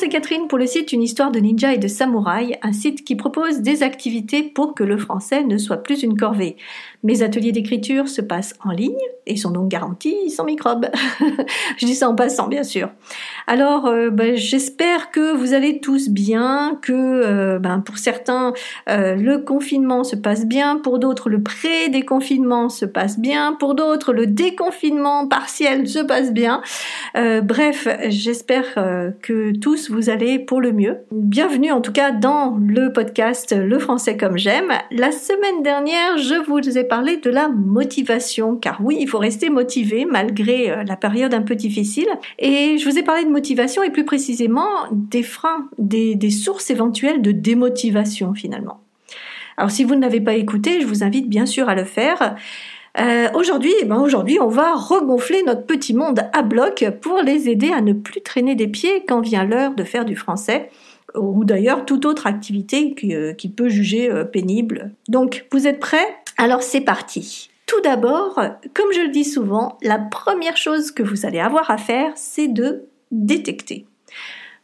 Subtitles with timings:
[0.00, 3.16] c'est Catherine pour le site Une histoire de ninja et de samouraï, un site qui
[3.16, 6.56] propose des activités pour que le français ne soit plus une corvée.
[7.02, 8.92] Mes ateliers d'écriture se passent en ligne
[9.26, 10.86] et sont donc garantis sans microbes.
[11.78, 12.90] Je dis ça en passant, bien sûr.
[13.46, 18.52] Alors, euh, ben, j'espère que vous allez tous bien, que euh, ben, pour certains,
[18.90, 24.12] euh, le confinement se passe bien, pour d'autres, le pré-déconfinement se passe bien, pour d'autres,
[24.12, 26.60] le déconfinement partiel se passe bien.
[27.14, 28.74] bref, j'espère
[29.22, 30.98] que tous vous allez pour le mieux.
[31.10, 34.72] Bienvenue en tout cas dans le podcast Le français comme j'aime.
[34.90, 39.48] La semaine dernière, je vous ai parler de la motivation, car oui, il faut rester
[39.48, 42.08] motivé malgré euh, la période un peu difficile.
[42.38, 47.22] Et je vous ai parlé de motivation et plus précisément des freins, des, sources éventuelles
[47.22, 48.80] de démotivation finalement.
[49.56, 52.34] Alors si vous ne l'avez pas écouté, je vous invite bien sûr à le faire.
[52.98, 57.48] Euh, aujourd'hui, eh ben aujourd'hui, on va regonfler notre petit monde à bloc pour les
[57.48, 60.70] aider à ne plus traîner des pieds quand vient l'heure de faire du français
[61.14, 64.92] ou d'ailleurs toute autre activité qu'il euh, peut juger pénible.
[65.08, 66.19] Donc, vous êtes prêts?
[66.40, 67.50] Alors c'est parti.
[67.66, 68.40] Tout d'abord,
[68.72, 72.48] comme je le dis souvent, la première chose que vous allez avoir à faire, c'est
[72.48, 73.86] de détecter.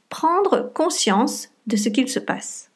[0.09, 2.71] Prendre conscience de ce qu'il se passe.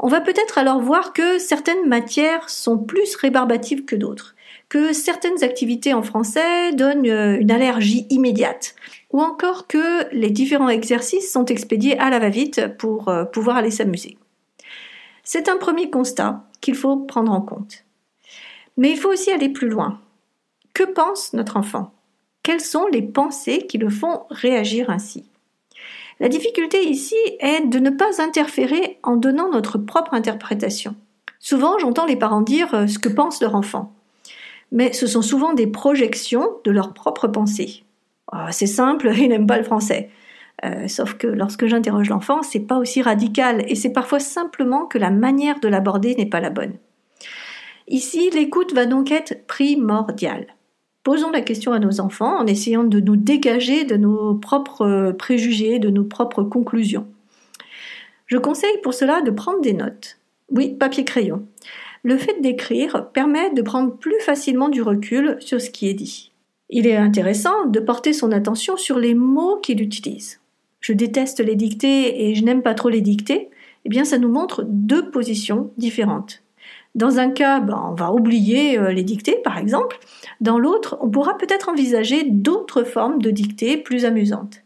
[0.00, 4.34] On va peut-être alors voir que certaines matières sont plus rébarbatives que d'autres,
[4.68, 8.74] que certaines activités en français donnent euh, une allergie immédiate,
[9.12, 13.70] ou encore que les différents exercices sont expédiés à la va-vite pour euh, pouvoir aller
[13.70, 14.18] s'amuser.
[15.22, 17.84] C'est un premier constat qu'il faut prendre en compte.
[18.80, 20.00] Mais il faut aussi aller plus loin.
[20.72, 21.92] Que pense notre enfant?
[22.42, 25.28] Quelles sont les pensées qui le font réagir ainsi?
[26.18, 30.96] La difficulté ici est de ne pas interférer en donnant notre propre interprétation.
[31.40, 33.92] Souvent, j'entends les parents dire euh, ce que pense leur enfant.
[34.72, 37.84] Mais ce sont souvent des projections de leurs propres pensées.
[38.32, 40.08] Ah, c'est simple, ils n'aiment pas le français.
[40.64, 44.96] Euh, sauf que lorsque j'interroge l'enfant, c'est pas aussi radical et c'est parfois simplement que
[44.96, 46.78] la manière de l'aborder n'est pas la bonne.
[47.90, 50.46] Ici, l'écoute va donc être primordiale.
[51.02, 55.80] Posons la question à nos enfants en essayant de nous dégager de nos propres préjugés,
[55.80, 57.08] de nos propres conclusions.
[58.26, 60.18] Je conseille pour cela de prendre des notes.
[60.52, 61.44] Oui, papier-crayon.
[62.04, 66.30] Le fait d'écrire permet de prendre plus facilement du recul sur ce qui est dit.
[66.68, 70.38] Il est intéressant de porter son attention sur les mots qu'il utilise.
[70.78, 73.50] Je déteste les dictées et je n'aime pas trop les dictées.
[73.84, 76.44] Eh bien, ça nous montre deux positions différentes.
[76.94, 79.98] Dans un cas, ben, on va oublier euh, les dictées, par exemple.
[80.40, 84.62] Dans l'autre, on pourra peut-être envisager d'autres formes de dictées plus amusantes.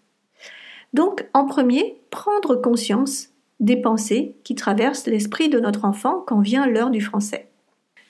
[0.95, 3.29] Donc, en premier, prendre conscience
[3.61, 7.49] des pensées qui traversent l'esprit de notre enfant quand vient l'heure du français.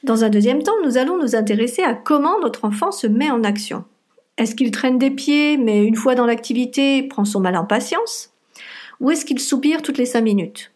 [0.04, 3.42] Dans un deuxième temps, nous allons nous intéresser à comment notre enfant se met en
[3.42, 3.84] action.
[4.36, 8.32] Est-ce qu'il traîne des pieds, mais une fois dans l'activité, prend son mal en patience?
[9.00, 10.73] Ou est-ce qu'il soupire toutes les cinq minutes?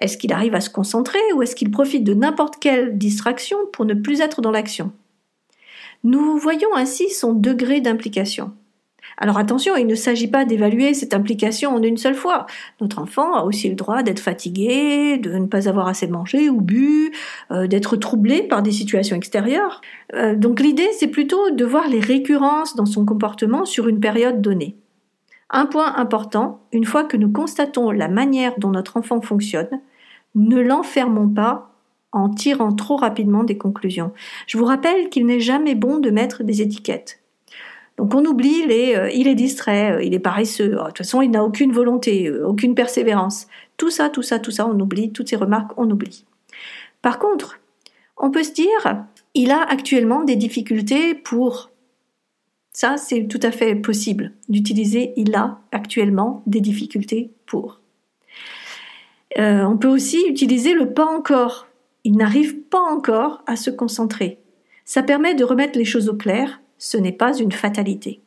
[0.00, 3.84] Est-ce qu'il arrive à se concentrer ou est-ce qu'il profite de n'importe quelle distraction pour
[3.84, 4.92] ne plus être dans l'action?
[6.04, 8.52] Nous voyons ainsi son degré d'implication.
[9.18, 12.46] Alors attention, il ne s'agit pas d'évaluer cette implication en une seule fois.
[12.80, 16.60] Notre enfant a aussi le droit d'être fatigué, de ne pas avoir assez mangé ou
[16.60, 17.12] bu,
[17.50, 19.80] euh, d'être troublé par des situations extérieures.
[20.14, 24.40] Euh, donc l'idée, c'est plutôt de voir les récurrences dans son comportement sur une période
[24.40, 24.76] donnée.
[25.52, 29.80] Un point important, une fois que nous constatons la manière dont notre enfant fonctionne,
[30.34, 31.70] ne l'enfermons pas
[32.10, 34.12] en tirant trop rapidement des conclusions.
[34.46, 37.20] Je vous rappelle qu'il n'est jamais bon de mettre des étiquettes.
[37.98, 41.20] Donc on oublie euh, il est distrait, euh, il est paresseux, oh, de toute façon
[41.20, 43.46] il n'a aucune volonté, euh, aucune persévérance.
[43.76, 46.24] Tout ça, tout ça, tout ça, on oublie, toutes ces remarques, on oublie.
[47.02, 47.58] Par contre,
[48.16, 51.71] on peut se dire, il a actuellement des difficultés pour
[52.72, 57.80] ça, c'est tout à fait possible d'utiliser il a actuellement des difficultés pour.
[59.38, 61.68] Euh, on peut aussi utiliser le pas encore.
[62.04, 64.38] Il n'arrive pas encore à se concentrer.
[64.84, 66.60] Ça permet de remettre les choses au clair.
[66.78, 68.20] Ce n'est pas une fatalité.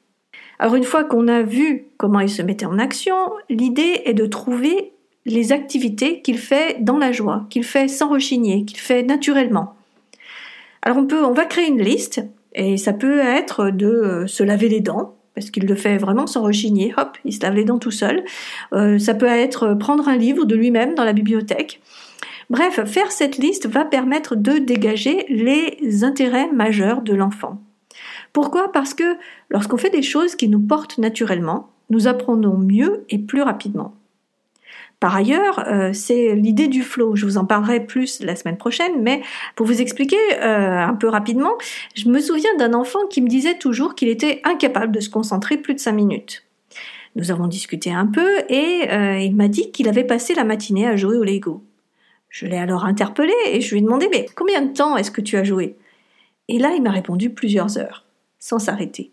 [0.59, 3.15] Alors une fois qu'on a vu comment il se mettait en action,
[3.49, 4.93] l'idée est de trouver
[5.25, 9.73] les activités qu'il fait dans la joie, qu'il fait sans rechigner, qu'il fait naturellement.
[10.83, 12.21] Alors on peut, on va créer une liste
[12.55, 16.25] et ça peut être de euh, se laver les dents, parce qu'il le fait vraiment
[16.25, 18.23] sans rechigner, hop, il se lave les dents tout seul.
[18.73, 21.81] Euh, ça peut être prendre un livre de lui-même dans la bibliothèque.
[22.49, 27.59] Bref, faire cette liste va permettre de dégager les intérêts majeurs de l'enfant.
[28.33, 28.71] Pourquoi?
[28.71, 29.17] Parce que
[29.49, 33.93] lorsqu'on fait des choses qui nous portent naturellement, nous apprenons mieux et plus rapidement.
[35.05, 37.15] Par ailleurs, euh, c'est l'idée du flow.
[37.15, 39.21] Je vous en parlerai plus la semaine prochaine, mais
[39.55, 41.51] pour vous expliquer euh, un peu rapidement,
[41.93, 45.57] je me souviens d'un enfant qui me disait toujours qu'il était incapable de se concentrer
[45.57, 46.43] plus de cinq minutes.
[47.15, 50.87] Nous avons discuté un peu et euh, il m'a dit qu'il avait passé la matinée
[50.87, 51.61] à jouer au Lego.
[52.29, 55.21] Je l'ai alors interpellé et je lui ai demandé mais combien de temps est-ce que
[55.21, 55.75] tu as joué?
[56.47, 58.05] Et là il m'a répondu plusieurs heures,
[58.39, 59.11] sans s'arrêter.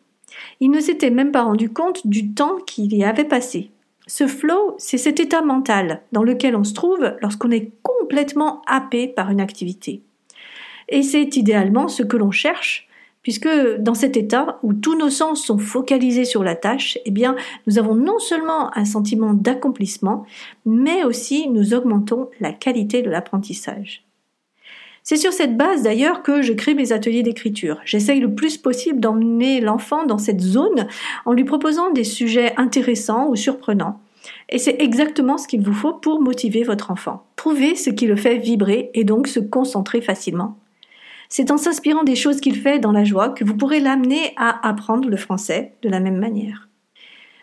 [0.58, 3.70] Il ne s'était même pas rendu compte du temps qu'il y avait passé.
[4.14, 9.08] Ce flow, c'est cet état mental dans lequel on se trouve lorsqu'on est complètement happé
[9.08, 10.02] par une activité.
[10.90, 12.88] Et c'est idéalement ce que l'on cherche,
[13.22, 13.48] puisque
[13.78, 17.36] dans cet état où tous nos sens sont focalisés sur la tâche, eh bien,
[17.66, 20.26] nous avons non seulement un sentiment d'accomplissement,
[20.66, 24.04] mais aussi nous augmentons la qualité de l'apprentissage.
[25.02, 27.80] C'est sur cette base d'ailleurs que je crée mes ateliers d'écriture.
[27.84, 30.86] J'essaye le plus possible d'emmener l'enfant dans cette zone
[31.24, 34.00] en lui proposant des sujets intéressants ou surprenants.
[34.48, 37.24] Et c'est exactement ce qu'il vous faut pour motiver votre enfant.
[37.34, 40.56] Trouver ce qui le fait vibrer et donc se concentrer facilement.
[41.28, 44.68] C'est en s'inspirant des choses qu'il fait dans la joie que vous pourrez l'amener à
[44.68, 46.68] apprendre le français de la même manière.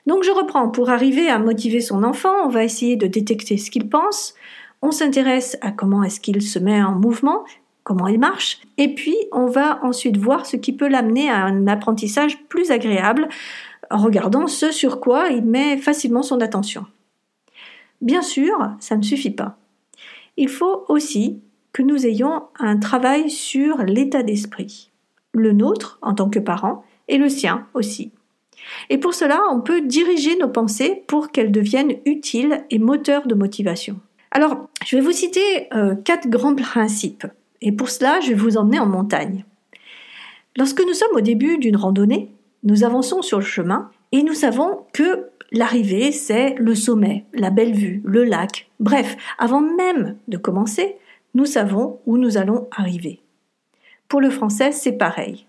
[0.06, 0.70] Donc je reprends.
[0.70, 4.34] Pour arriver à motiver son enfant, on va essayer de détecter ce qu'il pense,
[4.82, 7.46] on s'intéresse à comment est-ce qu'il se met en mouvement,
[7.84, 11.68] comment il marche, et puis on va ensuite voir ce qui peut l'amener à un
[11.68, 13.28] apprentissage plus agréable
[13.90, 16.86] en regardant ce sur quoi il met facilement son attention.
[18.02, 19.58] Bien sûr, ça ne suffit pas.
[20.38, 21.42] Il faut aussi
[21.74, 24.92] que nous ayons un travail sur l'état d'esprit,
[25.34, 28.12] le nôtre en tant que parents et le sien aussi.
[28.90, 33.36] Et pour cela, on peut diriger nos pensées pour qu'elles deviennent utiles et moteurs de
[33.36, 34.00] motivation.
[34.32, 37.26] Alors, je vais vous citer euh, quatre grands principes.
[37.62, 39.44] Et pour cela, je vais vous emmener en montagne.
[40.56, 42.32] Lorsque nous sommes au début d'une randonnée,
[42.64, 47.74] nous avançons sur le chemin et nous savons que l'arrivée, c'est le sommet, la belle
[47.74, 48.70] vue, le lac.
[48.80, 50.96] Bref, avant même de commencer,
[51.34, 53.20] nous savons où nous allons arriver.
[54.08, 55.46] Pour le français, c'est pareil.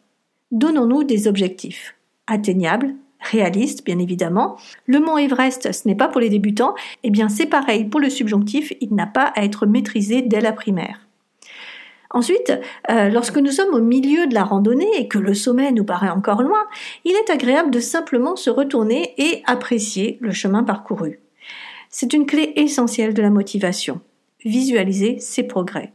[0.50, 1.94] Donnons-nous des objectifs
[2.26, 4.56] atteignables, réaliste, bien évidemment.
[4.87, 6.75] Le mont Everest, ce n'est pas pour les débutants.
[7.02, 10.52] Eh bien, c'est pareil pour le subjonctif, il n'a pas à être maîtrisé dès la
[10.52, 11.06] primaire.
[12.12, 12.52] Ensuite,
[12.90, 16.08] euh, lorsque nous sommes au milieu de la randonnée et que le sommet nous paraît
[16.08, 16.64] encore loin,
[17.05, 21.20] il est agréable de simplement se retourner et apprécier le chemin parcouru.
[21.88, 24.00] C'est une clé essentielle de la motivation.
[24.44, 25.93] Visualiser ses progrès.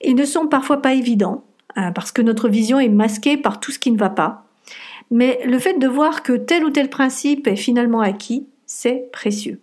[0.00, 1.44] Ils ne sont parfois pas évidents,
[1.76, 4.45] euh, parce que notre vision est masquée par tout ce qui ne va pas,
[5.10, 9.60] mais le fait de voir que tel ou tel principe est finalement acquis, c'est précieux.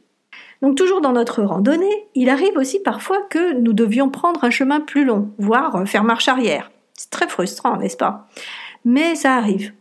[0.62, 4.80] Donc toujours dans notre randonnée, il arrive aussi parfois que nous devions prendre un chemin
[4.80, 6.72] plus long, voire faire marche arrière.
[6.94, 8.30] C'est très frustrant, n'est-ce pas?
[8.86, 9.74] Mais ça arrive.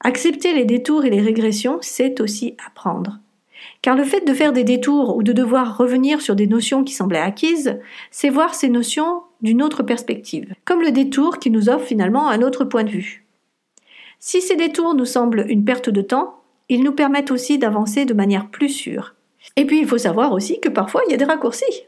[0.00, 3.18] Accepter les détours et les régressions, c'est aussi apprendre.
[3.82, 6.94] Car le fait de faire des détours ou de devoir revenir sur des notions qui
[6.94, 7.78] semblaient acquises,
[8.10, 12.40] c'est voir ces notions d'une autre perspective, comme le détour qui nous offre finalement un
[12.40, 13.19] autre point de vue.
[14.20, 18.14] Si ces détours nous semblent une perte de temps, ils nous permettent aussi d'avancer de
[18.14, 19.14] manière plus sûre.
[19.56, 21.86] Et puis il faut savoir aussi que parfois il y a des raccourcis.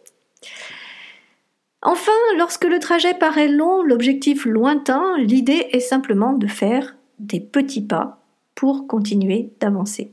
[1.83, 7.85] Enfin, lorsque le trajet paraît long, l'objectif lointain, l'idée est simplement de faire des petits
[7.85, 8.23] pas
[8.55, 10.13] pour continuer d'avancer.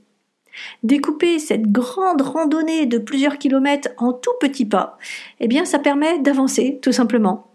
[0.83, 4.97] Découper cette grande randonnée de plusieurs kilomètres en tout petits pas,
[5.39, 7.48] eh bien ça permet d'avancer tout simplement.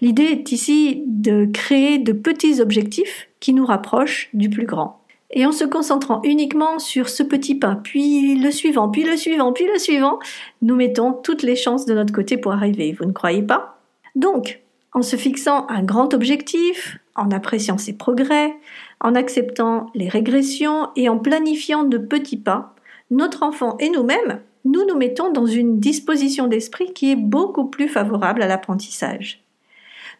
[0.00, 5.00] L'idée est ici de créer de petits objectifs qui nous rapprochent du plus grand.
[5.32, 9.52] Et en se concentrant uniquement sur ce petit pas, puis le suivant, puis le suivant,
[9.52, 10.18] puis le suivant,
[10.60, 13.78] nous mettons toutes les chances de notre côté pour arriver, vous ne croyez pas?
[14.16, 14.60] Donc,
[14.92, 18.56] en se fixant un grand objectif, en appréciant ses progrès,
[19.00, 22.74] en acceptant les régressions et en planifiant de petits pas,
[23.10, 27.88] notre enfant et nous-mêmes, nous nous mettons dans une disposition d'esprit qui est beaucoup plus
[27.88, 29.42] favorable à l'apprentissage.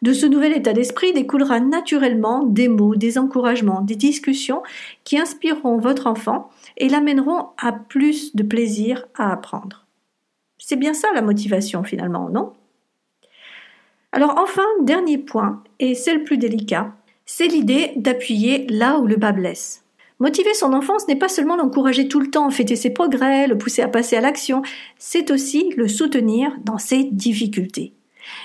[0.02, 4.62] De ce nouvel état d'esprit découlera naturellement des mots, des encouragements, des discussions
[5.04, 9.86] qui inspireront votre enfant et l'amèneront à plus de plaisir à apprendre.
[10.56, 12.52] C'est bien ça la motivation finalement, non?
[14.12, 16.92] Alors enfin, dernier point, et c'est le plus délicat,
[17.26, 19.84] c'est l'idée d'appuyer là où le bas blesse.
[20.18, 23.56] Motiver son enfant, ce n'est pas seulement l'encourager tout le temps, fêter ses progrès, le
[23.56, 24.62] pousser à passer à l'action,
[24.98, 27.94] c'est aussi le soutenir dans ses difficultés.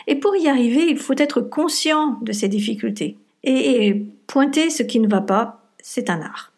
[0.08, 3.18] Et pour y arriver, il faut être conscient de ces difficultés.
[3.44, 6.52] Et pointer ce qui ne va pas, c'est un art.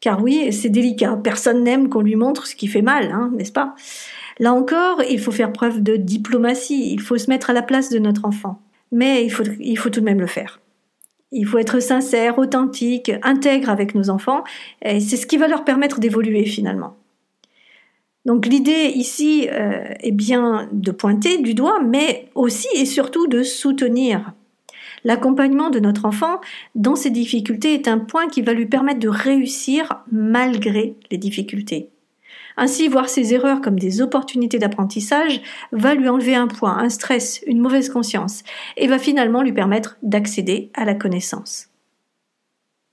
[0.00, 1.18] Car oui, c'est délicat.
[1.22, 3.74] Personne n'aime qu'on lui montre ce qui fait mal, hein, n'est-ce pas?
[4.38, 6.92] Là encore, il faut faire preuve de diplomatie.
[6.92, 8.60] Il faut se mettre à la place de notre enfant.
[8.92, 10.60] Mais il faut, il faut tout de même le faire.
[11.32, 14.44] Il faut être sincère, authentique, intègre avec nos enfants.
[14.82, 16.96] Et c'est ce qui va leur permettre d'évoluer finalement.
[18.24, 23.42] Donc l'idée ici euh, est bien de pointer du doigt, mais aussi et surtout de
[23.42, 24.32] soutenir.
[25.04, 26.40] L'accompagnement de notre enfant
[26.74, 31.90] dans ses difficultés est un point qui va lui permettre de réussir malgré les difficultés.
[32.56, 37.42] Ainsi, voir ses erreurs comme des opportunités d'apprentissage va lui enlever un poids, un stress,
[37.46, 38.42] une mauvaise conscience,
[38.76, 41.73] et va finalement lui permettre d'accéder à la connaissance.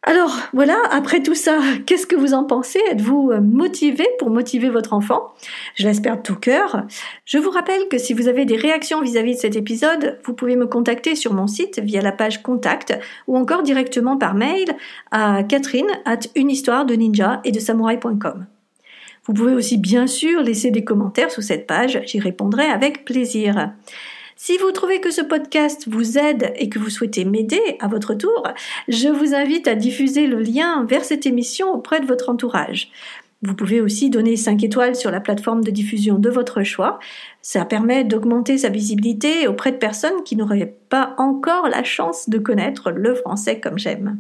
[0.04, 2.80] Alors voilà, après tout ça, qu'est-ce que vous en pensez?
[2.90, 5.32] Êtes-vous euh, motivé pour motiver votre enfant?
[5.76, 6.88] Je l'espère de tout cœur.
[7.26, 10.56] Je vous rappelle que si vous avez des réactions vis-à-vis de cet épisode, vous pouvez
[10.56, 14.76] me contacter sur mon site via la page contact ou encore directement par mail
[15.12, 18.48] à catherine at histoire de ninja et de samouraï.com.
[19.26, 23.72] Vous pouvez aussi bien sûr laisser des commentaires sous cette page, j'y répondrai avec plaisir.
[24.44, 28.16] Si vous trouvez que ce podcast vous aide et que vous souhaitez m'aider à votre
[28.16, 28.42] tour,
[28.88, 32.90] je vous invite à diffuser le lien vers cette émission auprès de votre entourage.
[33.44, 36.98] Vous pouvez aussi donner 5 étoiles sur la plateforme de diffusion de votre choix.
[37.44, 42.40] Ça permet d'augmenter sa visibilité auprès de personnes qui n'auraient pas encore la chance de
[42.40, 44.18] connaître le français comme j'aime.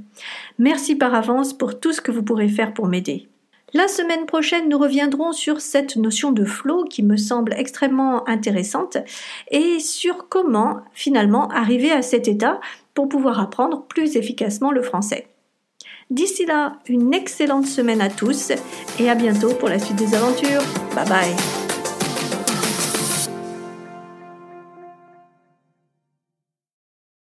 [0.59, 3.30] Merci par avance pour tout ce que vous pourrez faire pour m'aider.
[3.73, 8.97] La semaine prochaine, nous reviendrons sur cette notion de flow qui me semble extrêmement intéressante
[9.49, 12.59] et sur comment finalement arriver à cet état
[12.93, 15.27] pour pouvoir apprendre plus efficacement le français.
[16.09, 18.51] D'ici là, une excellente semaine à tous
[18.99, 20.63] et à bientôt pour la suite des aventures.
[20.93, 21.61] Bye bye